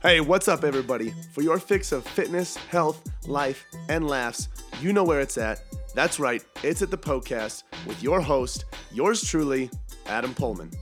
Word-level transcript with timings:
Hey, 0.00 0.20
what's 0.20 0.46
up, 0.46 0.62
everybody? 0.62 1.12
For 1.32 1.42
your 1.42 1.58
fix 1.58 1.90
of 1.90 2.06
fitness, 2.06 2.54
health, 2.56 3.02
life, 3.26 3.66
and 3.88 4.06
laughs, 4.06 4.46
you 4.80 4.92
know 4.92 5.02
where 5.02 5.18
it's 5.18 5.36
at. 5.36 5.60
That's 5.92 6.20
right, 6.20 6.40
it's 6.62 6.82
at 6.82 6.92
the 6.92 6.96
Poecast 6.96 7.64
with 7.84 8.00
your 8.00 8.20
host, 8.20 8.66
yours 8.92 9.24
truly, 9.24 9.68
Adam 10.06 10.36
Poehlmann. 10.36 10.72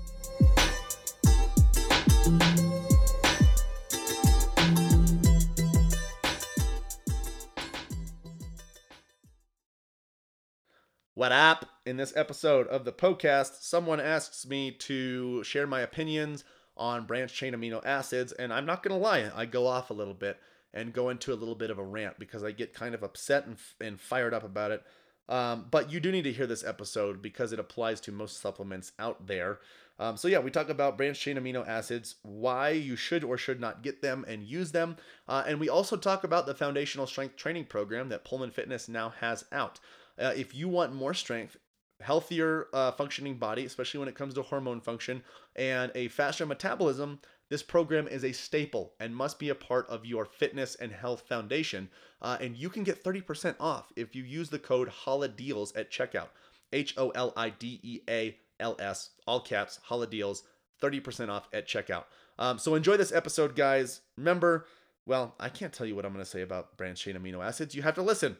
What 11.14 11.32
up? 11.32 11.64
In 11.86 11.96
this 11.96 12.12
episode 12.14 12.66
of 12.66 12.84
the 12.84 12.92
Poecast, 12.92 13.62
someone 13.62 13.98
asks 13.98 14.44
me 14.44 14.72
to 14.72 15.42
share 15.42 15.66
my 15.66 15.80
opinions 15.80 16.44
on 16.76 17.06
branch 17.06 17.32
chain 17.34 17.54
amino 17.54 17.84
acids, 17.84 18.32
and 18.32 18.52
I'm 18.52 18.66
not 18.66 18.82
gonna 18.82 18.98
lie, 18.98 19.30
I 19.34 19.46
go 19.46 19.66
off 19.66 19.90
a 19.90 19.94
little 19.94 20.14
bit 20.14 20.38
and 20.74 20.92
go 20.92 21.08
into 21.08 21.32
a 21.32 21.34
little 21.34 21.54
bit 21.54 21.70
of 21.70 21.78
a 21.78 21.84
rant 21.84 22.18
because 22.18 22.44
I 22.44 22.50
get 22.50 22.74
kind 22.74 22.94
of 22.94 23.02
upset 23.02 23.46
and, 23.46 23.56
and 23.80 24.00
fired 24.00 24.34
up 24.34 24.44
about 24.44 24.70
it. 24.70 24.82
Um, 25.28 25.66
but 25.70 25.90
you 25.90 25.98
do 25.98 26.12
need 26.12 26.22
to 26.22 26.32
hear 26.32 26.46
this 26.46 26.64
episode 26.64 27.20
because 27.20 27.52
it 27.52 27.58
applies 27.58 28.00
to 28.02 28.12
most 28.12 28.40
supplements 28.40 28.92
out 28.98 29.26
there. 29.26 29.58
Um, 29.98 30.16
so 30.16 30.28
yeah, 30.28 30.38
we 30.38 30.50
talk 30.50 30.68
about 30.68 30.98
branch 30.98 31.18
chain 31.18 31.36
amino 31.36 31.66
acids, 31.66 32.16
why 32.22 32.70
you 32.70 32.96
should 32.96 33.24
or 33.24 33.38
should 33.38 33.60
not 33.60 33.82
get 33.82 34.02
them 34.02 34.24
and 34.28 34.42
use 34.42 34.72
them, 34.72 34.98
uh, 35.26 35.42
and 35.46 35.58
we 35.58 35.70
also 35.70 35.96
talk 35.96 36.22
about 36.22 36.44
the 36.44 36.54
foundational 36.54 37.06
strength 37.06 37.36
training 37.36 37.64
program 37.64 38.10
that 38.10 38.24
Poehlmann 38.24 38.52
Fitness 38.52 38.88
now 38.88 39.14
has 39.20 39.46
out. 39.50 39.80
Uh, 40.18 40.32
if 40.36 40.54
you 40.54 40.68
want 40.68 40.94
more 40.94 41.14
strength, 41.14 41.56
healthier 42.00 42.66
uh, 42.72 42.92
functioning 42.92 43.36
body, 43.36 43.64
especially 43.64 43.98
when 43.98 44.08
it 44.08 44.14
comes 44.14 44.34
to 44.34 44.42
hormone 44.42 44.80
function, 44.80 45.22
and 45.54 45.92
a 45.94 46.08
faster 46.08 46.46
metabolism, 46.46 47.20
this 47.48 47.62
program 47.62 48.08
is 48.08 48.24
a 48.24 48.32
staple 48.32 48.92
and 48.98 49.14
must 49.14 49.38
be 49.38 49.50
a 49.50 49.54
part 49.54 49.88
of 49.88 50.04
your 50.04 50.24
fitness 50.24 50.74
and 50.74 50.92
health 50.92 51.22
foundation. 51.28 51.88
Uh, 52.20 52.36
and 52.40 52.56
you 52.56 52.68
can 52.68 52.82
get 52.82 53.02
30% 53.02 53.54
off 53.60 53.92
if 53.94 54.14
you 54.16 54.24
use 54.24 54.50
the 54.50 54.58
code 54.58 54.88
HOLIDEALS 54.88 55.76
at 55.76 55.90
checkout. 55.90 56.28
H 56.72 56.94
O 56.96 57.10
L 57.10 57.32
I 57.36 57.50
D 57.50 57.78
E 57.82 58.00
A 58.08 58.36
L 58.58 58.76
S, 58.80 59.10
all 59.26 59.40
caps, 59.40 59.78
HOLIDEALS, 59.88 60.42
30% 60.82 61.28
off 61.28 61.48
at 61.52 61.68
checkout. 61.68 62.04
Um, 62.38 62.58
so 62.58 62.74
enjoy 62.74 62.96
this 62.96 63.12
episode, 63.12 63.54
guys. 63.54 64.00
Remember, 64.16 64.66
well, 65.06 65.34
I 65.38 65.48
can't 65.48 65.72
tell 65.72 65.86
you 65.86 65.94
what 65.94 66.04
I'm 66.04 66.12
going 66.12 66.24
to 66.24 66.30
say 66.30 66.42
about 66.42 66.76
branched 66.76 67.04
chain 67.04 67.16
amino 67.16 67.44
acids. 67.44 67.74
You 67.74 67.82
have 67.82 67.94
to 67.94 68.02
listen. 68.02 68.36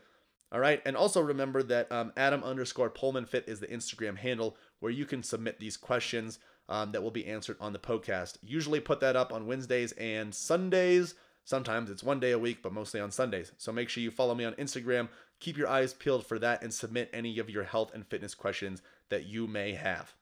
All 0.53 0.61
right. 0.61 0.81
And 0.85 0.97
also 0.97 1.21
remember 1.21 1.63
that 1.65 1.91
um, 1.91 2.13
Adam 2.17 2.45
underscore 2.45 2.91
Poehlmann 2.91 3.29
Fit 3.29 3.45
is 3.49 3.61
the 3.61 3.67
Instagram 3.67 4.17
handle 4.17 4.57
where 4.81 4.93
you 4.93 5.05
can 5.05 5.23
submit 5.23 5.59
these 5.59 5.77
questions 5.77 6.39
um, 6.69 6.93
that 6.93 7.03
will 7.03 7.11
be 7.11 7.27
answered 7.27 7.57
on 7.61 7.73
the 7.73 7.79
podcast. 7.79 8.39
Usually 8.43 8.81
put 8.81 9.01
that 9.01 9.17
up 9.17 9.33
on 9.33 9.47
Wednesdays 9.47 9.93
and 9.93 10.35
Sundays. 10.35 11.15
Sometimes 11.45 11.91
it's 11.91 12.03
one 12.03 12.21
day 12.21 12.33
a 12.33 12.39
week, 12.39 12.59
but 12.63 12.73
mostly 12.73 13.01
on 13.01 13.11
Sundays. 13.11 13.53
So 13.57 13.73
make 13.73 13.89
sure 13.89 14.03
you 14.03 14.11
follow 14.11 14.35
me 14.35 14.45
on 14.45 14.55
Instagram. 14.55 15.09
Keep 15.39 15.57
your 15.57 15.69
eyes 15.69 15.95
peeled 15.95 16.27
for 16.27 16.39
that 16.39 16.63
and 16.63 16.73
submit 16.73 17.11
any 17.13 17.39
of 17.39 17.51
your 17.51 17.65
health 17.65 17.93
and 17.95 18.07
fitness 18.07 18.35
questions 18.35 18.83
that 19.11 19.27
you 19.27 19.47
may 19.47 19.73
have. 19.73 20.15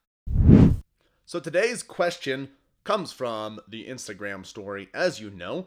So 1.25 1.41
today's 1.41 1.83
question 1.83 2.51
comes 2.85 3.13
from 3.13 3.61
the 3.67 3.87
Instagram 3.87 4.45
story. 4.45 4.89
As 4.93 5.21
you 5.21 5.31
know, 5.31 5.67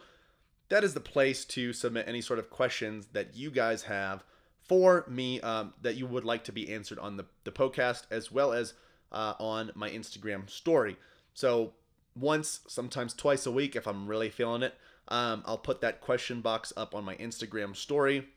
that 0.69 0.83
is 0.83 0.93
the 0.93 0.99
place 0.99 1.45
to 1.45 1.73
submit 1.73 2.07
any 2.07 2.21
sort 2.21 2.39
of 2.39 2.51
questions 2.51 3.07
that 3.13 3.35
you 3.35 3.49
guys 3.49 3.83
have 3.83 4.23
for 4.67 5.05
me 5.07 5.39
um, 5.41 5.73
that 5.81 5.95
you 5.95 6.05
would 6.05 6.25
like 6.25 6.43
to 6.45 6.51
be 6.51 6.73
answered 6.73 6.99
on 6.99 7.17
the, 7.17 7.25
the 7.43 7.51
podcast 7.51 8.03
as 8.11 8.31
well 8.31 8.53
as 8.53 8.73
uh, 9.11 9.33
on 9.39 9.71
my 9.75 9.89
Instagram 9.89 10.49
story. 10.49 10.97
So 11.33 11.73
once, 12.15 12.61
sometimes 12.67 13.13
twice 13.13 13.45
a 13.45 13.51
week, 13.51 13.75
if 13.75 13.87
I'm 13.87 14.07
really 14.07 14.29
feeling 14.29 14.63
it, 14.63 14.75
um, 15.07 15.43
I'll 15.45 15.57
put 15.57 15.81
that 15.81 16.01
question 16.01 16.41
box 16.41 16.73
up 16.75 16.93
on 16.93 17.05
my 17.05 17.15
Instagram 17.15 17.75
story 17.75 18.27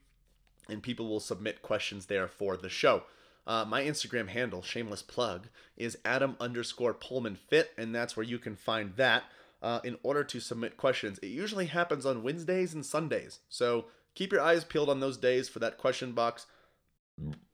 and 0.68 0.82
people 0.82 1.08
will 1.08 1.20
submit 1.20 1.62
questions 1.62 2.06
there 2.06 2.28
for 2.28 2.56
the 2.56 2.68
show. 2.68 3.04
Uh, 3.46 3.64
my 3.64 3.82
Instagram 3.82 4.28
handle, 4.28 4.62
shameless 4.62 5.02
plug, 5.02 5.48
is 5.76 5.98
Adam 6.04 6.36
underscore 6.38 6.94
Poehlmann 6.94 7.36
Fit, 7.36 7.72
and 7.76 7.94
that's 7.94 8.16
where 8.16 8.24
you 8.24 8.38
can 8.38 8.54
find 8.54 8.94
that 8.96 9.24
uh, 9.62 9.80
in 9.82 9.98
order 10.02 10.22
to 10.22 10.40
submit 10.40 10.76
questions. 10.76 11.18
It 11.18 11.28
usually 11.28 11.66
happens 11.66 12.06
on 12.06 12.22
Wednesdays 12.22 12.74
and 12.74 12.84
Sundays. 12.84 13.40
So 13.48 13.86
keep 14.14 14.32
your 14.32 14.40
eyes 14.40 14.64
peeled 14.64 14.88
on 14.88 15.00
those 15.00 15.16
days 15.16 15.48
for 15.48 15.58
that 15.60 15.78
question 15.78 16.12
box. 16.12 16.46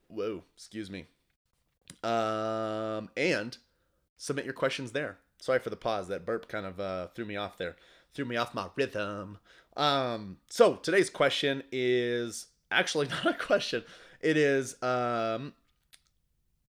Whoa, 0.09 0.45
excuse 0.55 0.91
me. 0.91 1.07
Um, 2.03 3.11
and 3.17 3.57
submit 4.17 4.45
your 4.45 4.55
questions 4.55 4.93
there. 4.93 5.19
Sorry 5.39 5.59
for 5.59 5.71
the 5.71 5.77
pause. 5.77 6.09
That 6.09 6.25
burp 6.25 6.49
kind 6.49 6.67
of 6.67 6.81
uh, 6.81 7.09
threw 7.09 7.25
me 7.25 7.37
off 7.37 7.59
there, 7.59 7.77
threw 8.15 8.25
me 8.25 8.37
off 8.37 8.55
my 8.55 8.69
rhythm. 8.75 9.39
Um, 9.77 10.39
so 10.49 10.75
today's 10.77 11.11
question 11.11 11.63
is 11.71 12.47
actually 12.71 13.09
not 13.25 13.27
a 13.27 13.35
question. 13.35 13.85
It 14.21 14.37
is 14.37 14.81
um, 14.83 15.53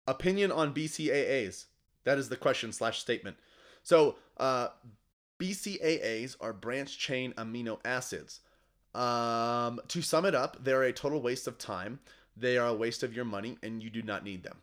opinion 0.07 0.51
on 0.51 0.73
BCAAs. 0.73 1.65
That 2.03 2.17
is 2.17 2.29
the 2.29 2.37
question 2.37 2.71
slash 2.71 2.99
statement. 2.99 3.37
So 3.83 4.15
uh, 4.37 4.69
BCAAs 5.39 6.35
are 6.41 6.53
branch 6.53 6.97
chain 6.97 7.33
amino 7.37 7.79
acids. 7.85 8.39
Um, 8.97 9.79
to 9.89 10.01
sum 10.01 10.25
it 10.25 10.33
up, 10.33 10.57
they're 10.63 10.83
a 10.83 10.91
total 10.91 11.21
waste 11.21 11.47
of 11.47 11.59
time. 11.59 11.99
They 12.35 12.57
are 12.57 12.67
a 12.67 12.73
waste 12.73 13.03
of 13.03 13.15
your 13.15 13.25
money, 13.25 13.57
and 13.61 13.81
you 13.81 13.91
do 13.91 14.01
not 14.01 14.23
need 14.23 14.43
them. 14.43 14.57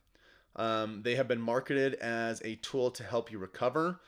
Um, 0.56 1.02
they 1.02 1.14
have 1.14 1.28
been 1.28 1.40
marketed 1.40 1.94
as 1.94 2.42
a 2.44 2.56
tool 2.56 2.90
to 2.92 3.04
help 3.04 3.30
you 3.30 3.38
recover, 3.38 4.00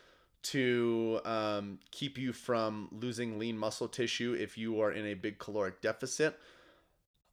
to 0.43 1.21
um, 1.25 1.79
keep 1.93 2.19
you 2.19 2.33
from 2.33 2.89
losing 2.93 3.39
lean 3.39 3.57
muscle 3.57 3.89
tissue 3.89 4.37
if 4.39 4.59
you 4.59 4.81
are 4.81 4.91
in 4.91 5.07
a 5.07 5.15
big 5.15 5.39
caloric 5.39 5.81
deficit. 5.81 6.39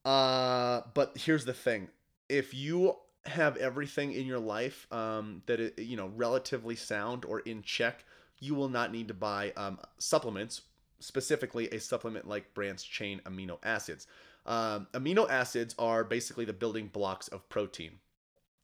Uh, 0.05 0.81
but 0.93 1.17
here's 1.17 1.45
the 1.45 1.53
thing: 1.53 1.89
if 2.29 2.53
you 2.53 2.95
have 3.25 3.57
everything 3.57 4.13
in 4.13 4.27
your 4.27 4.39
life 4.39 4.85
um, 4.91 5.41
that 5.47 5.59
is, 5.59 5.71
you 5.77 5.97
know 5.97 6.11
relatively 6.15 6.75
sound 6.75 7.25
or 7.25 7.39
in 7.39 7.63
check, 7.63 8.03
you 8.39 8.53
will 8.53 8.69
not 8.69 8.91
need 8.91 9.07
to 9.07 9.13
buy 9.13 9.51
um, 9.57 9.79
supplements 9.97 10.61
specifically 11.03 11.67
a 11.69 11.79
supplement 11.79 12.27
like 12.27 12.53
branched 12.53 12.89
chain 12.89 13.21
amino 13.25 13.57
acids. 13.63 14.07
Um, 14.45 14.87
amino 14.93 15.29
acids 15.29 15.75
are 15.77 16.03
basically 16.03 16.45
the 16.45 16.53
building 16.53 16.87
blocks 16.87 17.27
of 17.27 17.47
protein. 17.49 17.99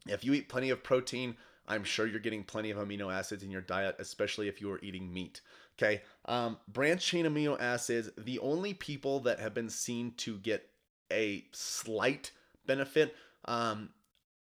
If 0.08 0.24
you 0.24 0.34
eat 0.34 0.50
plenty 0.50 0.70
of 0.70 0.84
protein, 0.84 1.36
I'm 1.68 1.84
sure 1.84 2.08
you're 2.08 2.20
getting 2.20 2.44
plenty 2.44 2.72
of 2.72 2.78
amino 2.78 3.14
acids 3.14 3.44
in 3.44 3.52
your 3.52 3.62
diet, 3.62 3.98
especially 4.00 4.48
if 4.48 4.62
you 4.62 4.72
are 4.72 4.80
eating 4.82 5.14
meat. 5.14 5.42
Okay. 5.78 6.02
Um, 6.26 6.58
branch 6.68 7.06
chain 7.06 7.26
amino 7.26 7.60
acids, 7.60 8.10
the 8.18 8.40
only 8.40 8.74
people 8.74 9.20
that 9.22 9.40
have 9.40 9.54
been 9.54 9.70
seen 9.70 10.14
to 10.18 10.38
get 10.38 10.70
a 11.12 11.46
slight 11.52 12.32
benefit 12.66 13.16
um, 13.46 13.90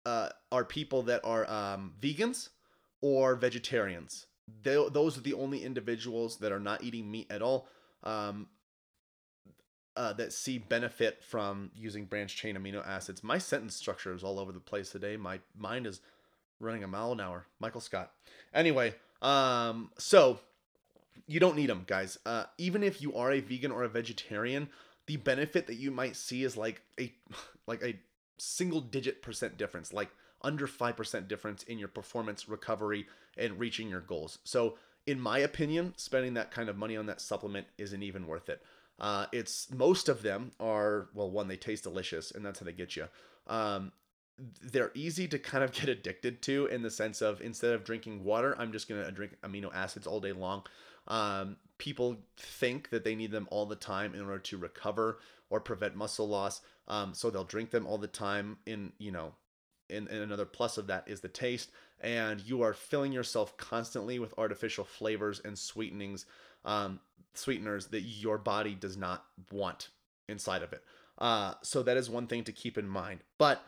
uh, 0.07 0.31
are 0.51 0.65
people 0.65 1.03
that 1.03 1.21
are 1.25 1.49
um, 1.51 1.95
vegans 2.01 2.51
or 3.01 3.37
vegetarians. 3.37 4.27
They, 4.63 4.75
those 4.93 5.17
are 5.17 5.23
the 5.23 5.35
only 5.35 5.65
individuals 5.65 6.39
that 6.39 6.53
are 6.53 6.61
not 6.61 6.83
eating 6.83 7.11
meat 7.11 7.27
at 7.31 7.43
all 7.43 7.69
um, 8.03 8.49
uh, 9.97 10.13
that 10.15 10.33
see 10.33 10.59
benefit 10.59 11.23
from 11.23 11.71
using 11.75 12.05
branch 12.05 12.37
chain 12.37 12.57
amino 12.57 12.87
acids. 12.87 13.23
My 13.23 13.39
sentence 13.39 13.77
structure 13.77 14.15
is 14.15 14.23
all 14.25 14.39
over 14.39 14.53
the 14.53 14.61
place 14.61 14.91
today. 14.91 15.17
My 15.17 15.41
mind 15.57 15.87
is 15.87 16.01
running 16.61 16.85
a 16.85 16.89
mile 16.89 17.13
an 17.13 17.21
hour. 17.21 17.47
Michael 17.61 17.81
Scott. 17.81 18.13
Anyway, 18.53 18.95
um, 19.23 19.91
so 19.99 20.41
you 21.27 21.41
don't 21.41 21.57
need 21.57 21.71
them, 21.71 21.85
guys. 21.87 22.19
Uh, 22.27 22.45
even 22.59 22.83
if 22.83 23.01
you 23.01 23.15
are 23.15 23.33
a 23.33 23.41
vegan 23.41 23.71
or 23.71 23.85
a 23.85 23.89
vegetarian, 23.89 24.69
the 25.07 25.17
benefit 25.17 25.67
that 25.67 25.77
you 25.77 25.91
might 25.91 26.17
see 26.17 26.45
is 26.45 26.57
like 26.57 26.83
a 27.01 27.13
like 27.67 27.83
a 27.83 27.99
single 28.39 28.81
digit 28.81 29.23
percent 29.23 29.57
difference, 29.57 29.93
like 29.93 30.11
under 30.45 30.69
5% 30.69 31.27
difference 31.27 31.65
in 31.65 31.79
your 31.79 31.89
performance, 31.89 32.49
recovery, 32.49 33.07
and 33.37 33.59
reaching 33.59 33.89
your 33.89 34.01
goals. 34.01 34.39
So 34.45 34.77
in 35.07 35.21
my 35.21 35.39
opinion, 35.39 35.95
spending 35.97 36.35
that 36.35 36.51
kind 36.51 36.69
of 36.69 36.77
money 36.77 36.97
on 36.97 37.07
that 37.07 37.21
supplement 37.21 37.67
isn't 37.79 38.03
even 38.03 38.27
worth 38.27 38.49
it. 38.49 38.63
Uh, 38.99 39.27
it's 39.33 39.71
most 39.73 40.09
of 40.09 40.23
them 40.23 40.53
are 40.61 41.09
well, 41.15 41.31
one 41.31 41.49
they 41.49 41.57
taste 41.57 41.83
delicious, 41.83 42.31
and 42.31 42.45
that's 42.45 42.61
how 42.61 42.67
they 42.67 42.73
get 42.73 42.97
you. 42.97 43.07
Um, 43.47 43.93
they're 44.63 44.93
easy 44.95 45.29
to 45.29 45.39
kind 45.39 45.63
of 45.65 45.73
get 45.73 45.89
addicted 45.89 46.43
to 46.43 46.67
in 46.67 46.83
the 46.83 46.91
sense 46.91 47.21
of 47.21 47.41
instead 47.41 47.73
of 47.73 47.85
drinking 47.85 48.25
water, 48.25 48.55
I'm 48.59 48.73
just 48.73 48.89
gonna 48.89 49.11
drink 49.11 49.37
amino 49.43 49.75
acids 49.75 50.07
all 50.07 50.21
day 50.21 50.33
long. 50.33 50.63
Um, 51.09 51.57
people 51.79 52.17
think 52.39 52.91
that 52.91 53.05
they 53.05 53.15
need 53.15 53.31
them 53.31 53.49
all 53.51 53.67
the 53.67 53.77
time 53.77 54.15
in 54.15 54.23
order 54.23 54.39
to 54.39 54.57
recover 54.57 55.19
or 55.51 55.61
prevent 55.61 55.97
muscle 55.97 56.29
loss, 56.29 56.63
um, 56.89 57.15
so 57.15 57.31
they'll 57.31 57.45
drink 57.45 57.71
them 57.71 57.87
all 57.87 57.99
the 57.99 58.07
time. 58.07 58.59
In 58.65 58.93
you 58.99 59.11
know, 59.11 59.35
and, 59.91 60.09
and 60.09 60.23
another 60.23 60.45
plus 60.45 60.79
of 60.79 60.87
that 60.89 61.05
is 61.07 61.21
the 61.21 61.29
taste. 61.29 61.71
And 62.01 62.41
you 62.41 62.63
are 62.63 62.75
filling 62.75 63.13
yourself 63.13 63.57
constantly 63.57 64.19
with 64.19 64.35
artificial 64.39 64.85
flavors 64.85 65.41
and 65.45 65.59
sweetenings 65.59 66.27
um, 66.65 67.01
sweeteners 67.35 67.87
that 67.89 68.03
your 68.03 68.39
body 68.39 68.75
does 68.75 68.97
not 68.97 69.25
want 69.51 69.89
inside 70.29 70.63
of 70.63 70.73
it. 70.73 70.83
Uh, 71.19 71.55
so 71.63 71.83
that 71.83 71.97
is 71.97 72.09
one 72.09 72.27
thing 72.27 72.45
to 72.45 72.53
keep 72.53 72.79
in 72.79 72.89
mind. 72.89 73.21
But 73.39 73.63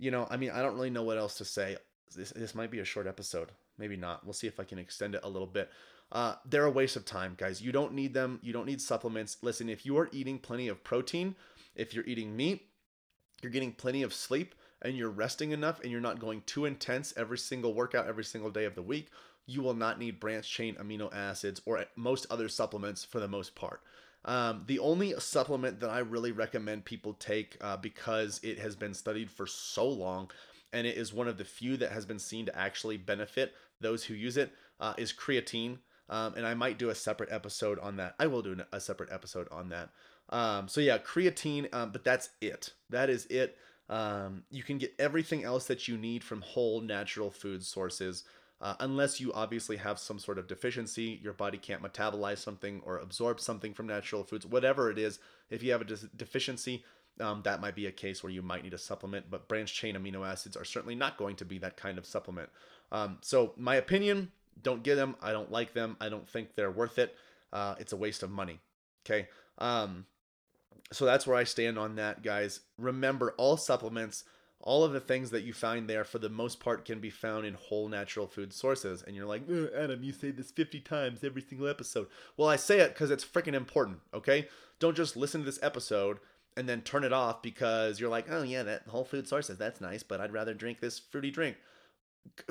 you 0.00 0.10
know 0.10 0.26
i 0.30 0.36
mean 0.38 0.50
i 0.50 0.62
don't 0.62 0.74
really 0.74 0.90
know 0.90 1.04
what 1.04 1.18
else 1.18 1.36
to 1.36 1.44
say. 1.44 1.76
This, 2.16 2.30
this 2.30 2.54
might 2.54 2.70
be 2.70 2.80
a 2.80 2.84
short 2.84 3.06
episode. 3.06 3.52
Maybe 3.78 3.96
not. 3.96 4.24
We'll 4.24 4.32
see 4.32 4.48
if 4.48 4.58
i 4.58 4.64
can 4.64 4.78
extend 4.78 5.14
it 5.14 5.20
a 5.22 5.28
little 5.28 5.46
bit. 5.46 5.70
Uh, 6.10 6.34
they're 6.44 6.64
a 6.64 6.70
waste 6.70 6.96
of 6.96 7.04
time, 7.04 7.34
guys. 7.36 7.62
You 7.62 7.70
don't 7.70 7.94
need 7.94 8.14
them. 8.14 8.40
You 8.42 8.52
don't 8.52 8.66
need 8.66 8.80
supplements. 8.80 9.36
Listen, 9.42 9.68
if 9.68 9.86
you 9.86 9.96
are 9.96 10.08
eating 10.10 10.40
plenty 10.40 10.66
of 10.66 10.82
protein, 10.82 11.36
if 11.76 11.94
you're 11.94 12.04
eating 12.04 12.36
meat, 12.36 12.66
you're 13.42 13.52
getting 13.52 13.72
plenty 13.72 14.02
of 14.02 14.12
sleep, 14.12 14.56
and 14.82 14.96
you're 14.96 15.10
resting 15.10 15.52
enough, 15.52 15.80
and 15.80 15.90
you're 15.90 16.00
not 16.00 16.20
going 16.20 16.42
too 16.46 16.64
intense 16.64 17.14
every 17.16 17.38
single 17.38 17.74
workout 17.74 18.06
every 18.06 18.24
single 18.24 18.50
day 18.50 18.64
of 18.64 18.74
the 18.74 18.82
week, 18.82 19.10
you 19.46 19.62
will 19.62 19.74
not 19.74 19.98
need 19.98 20.20
branch 20.20 20.50
chain 20.50 20.76
amino 20.76 21.12
acids 21.14 21.60
or 21.66 21.84
most 21.96 22.26
other 22.30 22.48
supplements 22.48 23.04
for 23.04 23.20
the 23.20 23.28
most 23.28 23.54
part. 23.54 23.80
Um, 24.24 24.64
the 24.66 24.78
only 24.78 25.14
supplement 25.18 25.80
that 25.80 25.90
I 25.90 26.00
really 26.00 26.32
recommend 26.32 26.84
people 26.84 27.14
take 27.14 27.56
uh, 27.60 27.76
because 27.78 28.38
it 28.42 28.58
has 28.58 28.76
been 28.76 28.92
studied 28.92 29.30
for 29.30 29.46
so 29.46 29.88
long 29.88 30.30
and 30.72 30.86
it 30.86 30.96
is 30.96 31.12
one 31.12 31.28
of 31.28 31.38
the 31.38 31.44
few 31.44 31.76
that 31.78 31.92
has 31.92 32.06
been 32.06 32.18
seen 32.18 32.46
to 32.46 32.56
actually 32.56 32.96
benefit 32.96 33.54
those 33.80 34.04
who 34.04 34.14
use 34.14 34.36
it 34.36 34.52
uh, 34.78 34.94
is 34.96 35.12
creatine. 35.12 35.78
Um, 36.08 36.34
and 36.36 36.46
I 36.46 36.54
might 36.54 36.78
do 36.78 36.90
a 36.90 36.94
separate 36.94 37.30
episode 37.32 37.78
on 37.78 37.96
that. 37.96 38.14
I 38.18 38.26
will 38.26 38.42
do 38.42 38.56
a 38.72 38.80
separate 38.80 39.12
episode 39.12 39.48
on 39.50 39.68
that. 39.70 39.90
Um, 40.28 40.68
so 40.68 40.80
yeah, 40.80 40.98
creatine, 40.98 41.72
um, 41.74 41.90
but 41.90 42.04
that's 42.04 42.30
it. 42.40 42.72
That 42.88 43.10
is 43.10 43.26
it. 43.26 43.56
Um, 43.90 44.44
you 44.50 44.62
can 44.62 44.78
get 44.78 44.94
everything 44.98 45.44
else 45.44 45.66
that 45.66 45.88
you 45.88 45.98
need 45.98 46.22
from 46.24 46.40
whole 46.40 46.80
natural 46.80 47.30
food 47.30 47.64
sources. 47.64 48.24
Uh, 48.60 48.74
unless 48.78 49.20
you 49.20 49.32
obviously 49.32 49.78
have 49.78 49.98
some 49.98 50.18
sort 50.18 50.38
of 50.38 50.46
deficiency, 50.46 51.18
your 51.22 51.32
body 51.32 51.58
can't 51.58 51.82
metabolize 51.82 52.38
something 52.38 52.80
or 52.84 52.98
absorb 52.98 53.40
something 53.40 53.74
from 53.74 53.86
natural 53.86 54.22
foods, 54.22 54.46
whatever 54.46 54.90
it 54.90 54.98
is. 54.98 55.18
If 55.48 55.62
you 55.62 55.72
have 55.72 55.80
a 55.80 55.84
de- 55.84 56.08
deficiency, 56.16 56.84
um, 57.18 57.42
that 57.44 57.60
might 57.60 57.74
be 57.74 57.86
a 57.86 57.92
case 57.92 58.22
where 58.22 58.32
you 58.32 58.42
might 58.42 58.62
need 58.62 58.74
a 58.74 58.78
supplement, 58.78 59.30
but 59.30 59.48
branch 59.48 59.74
chain 59.74 59.96
amino 59.96 60.26
acids 60.26 60.56
are 60.56 60.64
certainly 60.64 60.94
not 60.94 61.16
going 61.16 61.36
to 61.36 61.44
be 61.44 61.58
that 61.58 61.76
kind 61.76 61.98
of 61.98 62.06
supplement. 62.06 62.50
Um, 62.92 63.18
so, 63.22 63.54
my 63.56 63.76
opinion 63.76 64.30
don't 64.62 64.82
get 64.82 64.96
them. 64.96 65.16
I 65.22 65.32
don't 65.32 65.50
like 65.50 65.72
them. 65.72 65.96
I 66.00 66.08
don't 66.08 66.28
think 66.28 66.54
they're 66.54 66.70
worth 66.70 66.98
it. 66.98 67.16
Uh, 67.52 67.74
it's 67.78 67.92
a 67.92 67.96
waste 67.96 68.22
of 68.22 68.30
money. 68.30 68.60
Okay. 69.04 69.28
Um, 69.58 70.06
so, 70.92 71.04
that's 71.04 71.26
where 71.26 71.36
I 71.36 71.44
stand 71.44 71.78
on 71.78 71.96
that, 71.96 72.22
guys. 72.22 72.60
Remember, 72.78 73.34
all 73.36 73.56
supplements 73.56 74.24
all 74.62 74.84
of 74.84 74.92
the 74.92 75.00
things 75.00 75.30
that 75.30 75.42
you 75.42 75.52
find 75.52 75.88
there 75.88 76.04
for 76.04 76.18
the 76.18 76.28
most 76.28 76.60
part 76.60 76.84
can 76.84 77.00
be 77.00 77.10
found 77.10 77.46
in 77.46 77.54
whole 77.54 77.88
natural 77.88 78.26
food 78.26 78.52
sources. 78.52 79.02
And 79.02 79.16
you're 79.16 79.26
like 79.26 79.42
adam 79.74 80.02
you 80.02 80.12
say 80.12 80.30
this 80.30 80.50
50 80.50 80.80
times 80.80 81.24
every 81.24 81.42
single 81.42 81.68
episode. 81.68 82.08
Well 82.36 82.48
i 82.48 82.56
say 82.56 82.80
it 82.80 82.94
because 82.94 83.10
it's 83.10 83.24
freaking 83.24 83.54
important 83.54 83.98
okay? 84.12 84.48
Don't 84.78 84.96
just 84.96 85.16
listen 85.16 85.40
to 85.40 85.44
this 85.46 85.62
episode 85.62 86.18
and 86.56 86.68
then 86.68 86.82
turn 86.82 87.04
it 87.04 87.12
off 87.12 87.42
because 87.42 88.00
you're 88.00 88.10
like 88.10 88.26
oh 88.30 88.42
yeah 88.42 88.62
that 88.62 88.88
whole 88.88 89.04
food 89.04 89.26
sources 89.26 89.56
that's 89.56 89.80
nice 89.80 90.02
but 90.02 90.20
i'd 90.20 90.32
rather 90.32 90.54
drink 90.54 90.80
this 90.80 90.98
fruity 90.98 91.30
drink. 91.30 91.56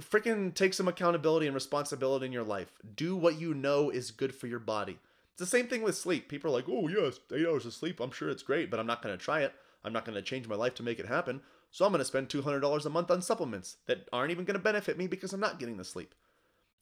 Freaking 0.02 0.54
take 0.54 0.74
some 0.74 0.88
accountability 0.88 1.46
and 1.46 1.54
responsibility 1.54 2.26
in 2.26 2.32
your 2.32 2.44
life. 2.44 2.72
Do 2.96 3.16
what 3.16 3.40
you 3.40 3.54
know 3.54 3.92
is 3.92 4.10
good 4.10 4.34
for 4.34 4.48
your 4.48 4.60
body 4.60 4.98
it's 5.40 5.52
the 5.52 5.58
same 5.58 5.68
thing 5.68 5.82
with 5.82 5.96
sleep 5.96 6.28
people 6.28 6.52
are 6.52 6.54
like 6.54 6.68
oh 6.68 6.88
yes 6.88 7.20
eight 7.34 7.48
hours 7.48 7.66
of 7.66 7.74
sleep 7.74 8.00
i'm 8.00 8.12
sure 8.12 8.30
it's 8.30 8.44
great 8.44 8.70
but 8.70 8.80
i'm 8.80 8.88
not 8.88 9.02
going 9.02 9.18
to 9.18 9.24
try 9.24 9.42
it 9.42 9.54
i'm 9.84 9.94
not 9.94 10.06
going 10.06 10.16
to 10.16 10.22
change 10.22 10.48
my 10.48 10.56
life 10.56 10.76
to 10.76 10.84
make 10.84 11.00
it 11.00 11.06
happen 11.06 11.42
so 11.72 11.86
I'm 11.86 11.92
going 11.92 12.00
to 12.00 12.06
spend 12.06 12.30
$200 12.30 12.86
a 12.86 12.90
month 12.90 13.12
on 13.12 13.22
supplements 13.22 13.78
that 13.86 14.08
aren't 14.12 14.32
even 14.32 14.46
going 14.46 14.58
to 14.58 14.64
benefit 14.64 14.98
me 14.98 15.08
because 15.08 15.34
I'm 15.34 15.40
not 15.40 15.60
getting 15.60 15.78
the 15.78 15.84
sleep. 15.84 16.16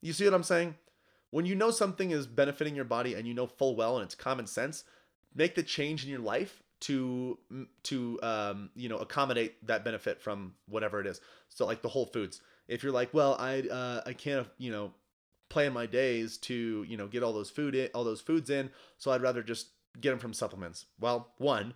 You 0.01 0.13
see 0.13 0.25
what 0.25 0.33
I'm 0.33 0.43
saying? 0.43 0.75
When 1.29 1.45
you 1.45 1.55
know 1.55 1.71
something 1.71 2.11
is 2.11 2.25
benefiting 2.25 2.75
your 2.75 2.85
body 2.85 3.13
and 3.13 3.27
you 3.27 3.33
know 3.33 3.47
full 3.47 3.75
well 3.75 3.97
and 3.97 4.05
it's 4.05 4.15
common 4.15 4.47
sense, 4.47 4.85
make 5.35 5.55
the 5.55 5.63
change 5.63 6.03
in 6.05 6.09
your 6.09 6.19
life 6.19 6.63
to 6.79 7.37
to 7.83 8.19
um, 8.21 8.69
you 8.75 8.87
know 8.87 8.97
accommodate 8.97 9.65
that 9.65 9.83
benefit 9.83 10.21
from 10.21 10.53
whatever 10.69 11.01
it 11.01 11.07
is. 11.07 11.19
So 11.49 11.65
like 11.65 11.81
the 11.81 11.89
Whole 11.89 12.05
Foods. 12.05 12.39
If 12.67 12.83
you're 12.83 12.93
like, 12.93 13.13
well, 13.13 13.35
I 13.39 13.61
uh, 13.61 14.01
I 14.05 14.13
can't 14.13 14.47
you 14.57 14.71
know 14.71 14.93
plan 15.49 15.73
my 15.73 15.85
days 15.85 16.37
to 16.37 16.85
you 16.87 16.97
know 16.97 17.07
get 17.07 17.23
all 17.23 17.33
those 17.33 17.49
food 17.49 17.75
in, 17.75 17.89
all 17.93 18.03
those 18.03 18.21
foods 18.21 18.49
in, 18.49 18.69
so 18.97 19.11
I'd 19.11 19.21
rather 19.21 19.43
just 19.43 19.67
get 19.99 20.11
them 20.11 20.19
from 20.19 20.33
supplements. 20.33 20.85
Well, 20.99 21.33
one, 21.37 21.73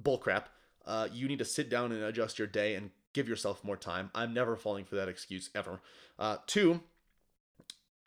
bullcrap 0.00 0.44
uh, 0.86 1.08
you 1.12 1.28
need 1.28 1.38
to 1.40 1.44
sit 1.44 1.68
down 1.68 1.92
and 1.92 2.02
adjust 2.02 2.38
your 2.38 2.48
day 2.48 2.74
and 2.74 2.90
give 3.12 3.28
yourself 3.28 3.64
more 3.64 3.76
time. 3.76 4.10
I'm 4.14 4.32
never 4.32 4.56
falling 4.56 4.84
for 4.84 4.94
that 4.96 5.08
excuse 5.08 5.50
ever. 5.54 5.80
Uh, 6.18 6.36
two, 6.46 6.80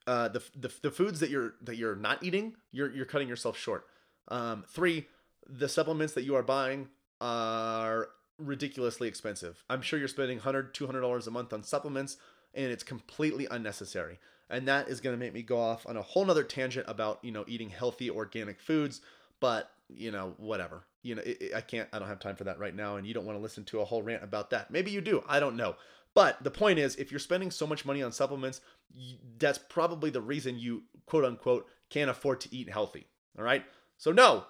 uh, 0.07 0.29
the, 0.29 0.41
the 0.55 0.71
the 0.81 0.91
foods 0.91 1.19
that 1.19 1.29
you're 1.29 1.55
that 1.61 1.75
you're 1.75 1.95
not 1.95 2.23
eating, 2.23 2.55
you're 2.71 2.89
you're 2.91 3.05
cutting 3.05 3.27
yourself 3.27 3.57
short. 3.57 3.85
Um, 4.29 4.63
three, 4.67 5.07
the 5.47 5.67
supplements 5.67 6.13
that 6.13 6.23
you 6.23 6.35
are 6.35 6.43
buying 6.43 6.87
are 7.19 8.09
ridiculously 8.37 9.07
expensive. 9.07 9.63
I'm 9.69 9.81
sure 9.81 9.99
you're 9.99 10.07
spending 10.07 10.37
100 10.37 10.73
200 10.73 11.01
dollars 11.01 11.27
a 11.27 11.31
month 11.31 11.51
on 11.51 11.63
supplements, 11.63 12.17
and 12.53 12.71
it's 12.71 12.83
completely 12.83 13.45
unnecessary. 13.51 14.19
And 14.49 14.67
that 14.67 14.87
is 14.87 14.99
going 14.99 15.15
to 15.15 15.19
make 15.23 15.33
me 15.33 15.43
go 15.43 15.59
off 15.59 15.85
on 15.87 15.95
a 15.95 16.01
whole 16.01 16.25
nother 16.25 16.43
tangent 16.43 16.85
about 16.87 17.19
you 17.23 17.31
know 17.31 17.45
eating 17.47 17.69
healthy 17.69 18.09
organic 18.09 18.59
foods. 18.59 19.01
But 19.39 19.71
you 19.87 20.11
know 20.11 20.33
whatever 20.37 20.83
you 21.01 21.15
know, 21.15 21.21
it, 21.21 21.37
it, 21.41 21.55
I 21.55 21.61
can't, 21.61 21.87
I 21.93 21.99
don't 21.99 22.07
have 22.07 22.19
time 22.19 22.35
for 22.35 22.43
that 22.45 22.59
right 22.59 22.75
now. 22.75 22.97
And 22.97 23.07
you 23.07 23.13
don't 23.13 23.25
want 23.25 23.37
to 23.37 23.41
listen 23.41 23.63
to 23.65 23.79
a 23.79 23.85
whole 23.85 24.01
rant 24.01 24.23
about 24.23 24.49
that. 24.51 24.71
Maybe 24.71 24.91
you 24.91 25.01
do. 25.01 25.23
I 25.27 25.39
don't 25.39 25.55
know. 25.55 25.75
But 26.13 26.43
the 26.43 26.51
point 26.51 26.79
is, 26.79 26.95
if 26.95 27.11
you're 27.11 27.19
spending 27.19 27.51
so 27.51 27.67
much 27.67 27.85
money 27.85 28.01
on 28.01 28.11
supplements, 28.11 28.61
that's 29.37 29.59
probably 29.59 30.09
the 30.09 30.21
reason 30.21 30.59
you, 30.59 30.83
quote 31.05 31.23
unquote, 31.23 31.67
can't 31.89 32.09
afford 32.09 32.41
to 32.41 32.55
eat 32.55 32.69
healthy. 32.69 33.07
All 33.37 33.43
right. 33.43 33.63
So, 33.97 34.11
no, 34.11 34.45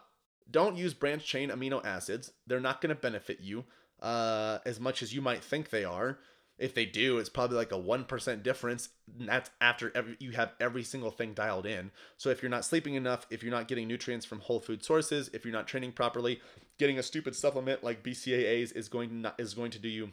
don't 0.49 0.77
use 0.77 0.93
branch 0.93 1.25
chain 1.25 1.49
amino 1.49 1.83
acids. 1.85 2.31
They're 2.47 2.59
not 2.59 2.81
going 2.81 2.95
to 2.95 2.99
benefit 2.99 3.39
you 3.41 3.65
uh, 4.01 4.59
as 4.65 4.79
much 4.79 5.03
as 5.03 5.13
you 5.13 5.21
might 5.21 5.43
think 5.43 5.69
they 5.69 5.83
are. 5.83 6.19
If 6.59 6.75
they 6.75 6.85
do, 6.85 7.17
it's 7.17 7.29
probably 7.29 7.55
like 7.55 7.71
a 7.71 7.75
1% 7.75 8.43
difference. 8.43 8.89
that's 9.17 9.49
after 9.61 9.91
every, 9.95 10.17
you 10.19 10.31
have 10.31 10.51
every 10.59 10.83
single 10.83 11.09
thing 11.09 11.33
dialed 11.33 11.65
in. 11.65 11.89
So 12.17 12.29
if 12.29 12.43
you're 12.43 12.49
not 12.49 12.65
sleeping 12.65 12.95
enough, 12.95 13.25
if 13.29 13.41
you're 13.41 13.51
not 13.51 13.69
getting 13.69 13.87
nutrients 13.87 14.25
from 14.25 14.41
whole 14.41 14.59
food 14.59 14.83
sources, 14.83 15.29
if 15.33 15.45
you're 15.45 15.53
not 15.53 15.67
training 15.67 15.93
properly, 15.93 16.41
getting 16.77 16.99
a 16.99 17.03
stupid 17.03 17.35
supplement 17.35 17.81
like 17.81 18.03
BCAAs 18.03 18.75
is 18.75 18.89
going 18.89 19.09
to 19.09 19.15
not, 19.15 19.39
is 19.39 19.53
going 19.53 19.71
to 19.71 19.79
do 19.79 19.87
you 19.87 20.11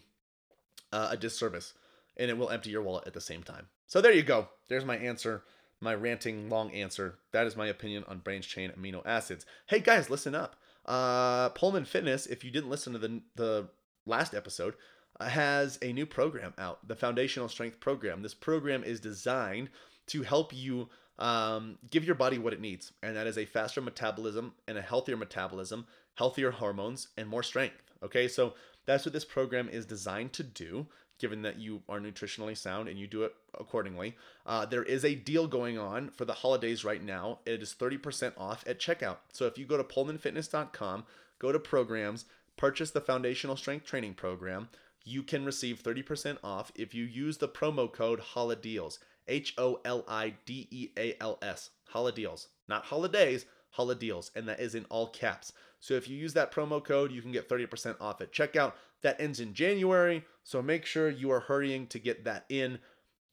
uh, 0.92 1.08
a 1.10 1.16
disservice 1.16 1.74
and 2.16 2.30
it 2.30 2.38
will 2.38 2.50
empty 2.50 2.70
your 2.70 2.82
wallet 2.82 3.06
at 3.06 3.12
the 3.12 3.20
same 3.20 3.42
time. 3.42 3.66
So 3.86 4.00
there 4.00 4.12
you 4.12 4.22
go. 4.22 4.48
There's 4.68 4.84
my 4.84 4.96
answer, 4.96 5.42
my 5.80 5.94
ranting 5.94 6.48
long 6.48 6.70
answer. 6.70 7.18
That 7.32 7.46
is 7.46 7.56
my 7.56 7.66
opinion 7.66 8.04
on 8.06 8.18
branched 8.20 8.50
chain 8.50 8.70
amino 8.70 9.02
acids. 9.04 9.44
Hey 9.66 9.80
guys, 9.80 10.10
listen 10.10 10.34
up. 10.34 10.56
Uh, 10.84 11.50
Poehlmann 11.50 11.86
Fitness, 11.86 12.26
if 12.26 12.44
you 12.44 12.52
didn't 12.52 12.70
listen 12.70 12.92
to 12.92 12.98
the 13.00 13.20
the 13.34 13.68
last 14.06 14.34
episode, 14.34 14.74
has 15.20 15.78
a 15.82 15.92
new 15.92 16.06
program 16.06 16.54
out, 16.58 16.86
the 16.86 16.96
Foundational 16.96 17.48
Strength 17.48 17.80
Program. 17.80 18.22
This 18.22 18.34
program 18.34 18.84
is 18.84 19.00
designed 19.00 19.70
to 20.08 20.22
help 20.22 20.54
you 20.54 20.88
um, 21.18 21.78
give 21.90 22.04
your 22.04 22.14
body 22.14 22.38
what 22.38 22.52
it 22.52 22.60
needs, 22.60 22.92
and 23.02 23.16
that 23.16 23.26
is 23.26 23.38
a 23.38 23.46
faster 23.46 23.80
metabolism 23.80 24.52
and 24.68 24.76
a 24.76 24.82
healthier 24.82 25.16
metabolism, 25.16 25.86
healthier 26.14 26.50
hormones, 26.50 27.08
and 27.16 27.28
more 27.28 27.42
strength. 27.42 27.82
Okay, 28.02 28.28
so 28.28 28.54
that's 28.84 29.04
what 29.04 29.12
this 29.12 29.24
program 29.24 29.68
is 29.68 29.86
designed 29.86 30.32
to 30.34 30.42
do. 30.42 30.86
Given 31.18 31.40
that 31.42 31.58
you 31.58 31.80
are 31.88 31.98
nutritionally 31.98 32.54
sound 32.54 32.90
and 32.90 32.98
you 32.98 33.06
do 33.06 33.22
it 33.22 33.34
accordingly, 33.58 34.16
uh, 34.44 34.66
there 34.66 34.82
is 34.82 35.02
a 35.02 35.14
deal 35.14 35.46
going 35.46 35.78
on 35.78 36.10
for 36.10 36.26
the 36.26 36.34
holidays 36.34 36.84
right 36.84 37.02
now. 37.02 37.38
It 37.46 37.62
is 37.62 37.74
30% 37.74 38.34
off 38.36 38.62
at 38.66 38.78
checkout. 38.78 39.16
So 39.32 39.46
if 39.46 39.56
you 39.56 39.64
go 39.64 39.78
to 39.78 39.82
poehlmannfitness.com, 39.82 41.04
go 41.38 41.52
to 41.52 41.58
programs, 41.58 42.26
purchase 42.58 42.90
the 42.90 43.00
Foundational 43.00 43.56
Strength 43.56 43.86
Training 43.86 44.12
Program 44.12 44.68
you 45.06 45.22
can 45.22 45.44
receive 45.44 45.82
30% 45.82 46.38
off 46.42 46.72
if 46.74 46.92
you 46.92 47.04
use 47.04 47.38
the 47.38 47.48
promo 47.48 47.90
code 47.90 48.20
HOLIDEALS. 48.34 48.98
H 49.28 49.54
O 49.56 49.80
L 49.84 50.04
I 50.06 50.34
D 50.44 50.68
E 50.70 50.88
A 50.98 51.14
L 51.20 51.38
S. 51.40 51.70
HOLIDEALS. 51.94 52.48
Not 52.68 52.86
holidays, 52.86 53.46
HOLIDEALS. 53.76 54.32
And 54.34 54.48
that 54.48 54.60
is 54.60 54.74
in 54.74 54.84
all 54.86 55.06
caps. 55.06 55.52
So 55.78 55.94
if 55.94 56.08
you 56.08 56.16
use 56.16 56.32
that 56.34 56.52
promo 56.52 56.82
code, 56.82 57.12
you 57.12 57.22
can 57.22 57.30
get 57.30 57.48
30% 57.48 58.00
off 58.00 58.20
at 58.20 58.32
checkout. 58.32 58.72
That 59.02 59.20
ends 59.20 59.38
in 59.38 59.54
January. 59.54 60.24
So 60.42 60.60
make 60.60 60.84
sure 60.84 61.08
you 61.08 61.30
are 61.30 61.40
hurrying 61.40 61.86
to 61.88 62.00
get 62.00 62.24
that 62.24 62.44
in. 62.48 62.80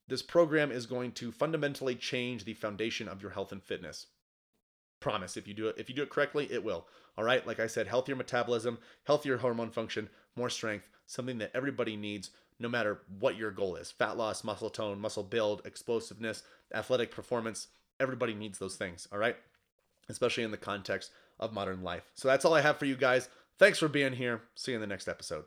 This 0.08 0.22
program 0.22 0.72
is 0.72 0.86
going 0.86 1.14
to 1.14 1.32
fundamentally 1.32 1.96
change 1.96 2.46
the 2.46 2.54
foundation 2.54 3.08
of 3.08 3.22
your 3.22 3.32
health 3.32 3.52
and 3.52 3.64
fitness. 3.64 4.08
Promise 5.00 5.38
if 5.38 5.48
you 5.48 5.54
do 5.54 5.68
it 5.68 5.76
if 5.78 5.90
you 5.90 5.96
do 5.96 6.04
it 6.04 6.10
correctly, 6.10 6.48
it 6.52 6.64
will. 6.64 6.88
All 7.18 7.24
right, 7.24 7.46
like 7.46 7.60
I 7.60 7.68
said, 7.68 7.88
healthier 7.88 8.16
metabolism, 8.16 8.78
healthier 9.06 9.38
hormone 9.38 9.70
function, 9.70 10.10
more 10.36 10.50
strength, 10.50 10.90
something 11.08 11.38
that 11.40 11.52
everybody 11.54 11.96
needs 11.96 12.32
no 12.60 12.70
matter 12.70 13.02
what 13.20 13.38
your 13.38 13.52
goal 13.52 13.76
is 13.76 13.92
fat 13.92 14.18
loss, 14.18 14.44
muscle 14.44 14.70
tone, 14.70 15.00
muscle 15.00 15.24
build, 15.24 15.62
explosiveness, 15.66 16.44
athletic 16.74 17.12
performance. 17.12 17.68
Everybody 18.00 18.34
needs 18.34 18.60
those 18.60 18.76
things, 18.76 19.08
all 19.12 19.20
right? 19.20 19.36
Especially 20.10 20.44
in 20.44 20.52
the 20.52 20.58
context 20.58 21.12
of 21.40 21.54
modern 21.54 21.84
life. 21.84 22.04
So 22.16 22.28
that's 22.28 22.46
all 22.46 22.54
I 22.54 22.62
have 22.62 22.78
for 22.78 22.86
you 22.86 22.96
guys. 22.96 23.30
Thanks 23.60 23.80
for 23.80 23.88
being 23.88 24.14
here. 24.14 24.42
See 24.56 24.72
you 24.72 24.78
in 24.78 24.82
the 24.82 24.88
next 24.88 25.08
episode. 25.08 25.46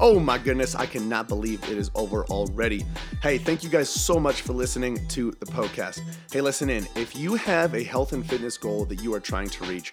Oh 0.00 0.20
my 0.20 0.38
goodness, 0.38 0.76
I 0.76 0.86
cannot 0.86 1.26
believe 1.26 1.60
it 1.64 1.76
is 1.76 1.90
over 1.96 2.24
already. 2.26 2.84
Hey, 3.20 3.36
thank 3.36 3.64
you 3.64 3.70
guys 3.70 3.90
so 3.90 4.20
much 4.20 4.42
for 4.42 4.52
listening 4.52 5.04
to 5.08 5.32
the 5.32 5.46
Poecast. 5.46 6.00
Hey, 6.30 6.40
listen 6.40 6.70
in. 6.70 6.86
If 6.94 7.16
you 7.16 7.34
have 7.34 7.74
a 7.74 7.82
health 7.82 8.12
and 8.12 8.24
fitness 8.24 8.56
goal 8.56 8.84
that 8.84 9.02
you 9.02 9.12
are 9.14 9.20
trying 9.20 9.48
to 9.48 9.64
reach, 9.64 9.92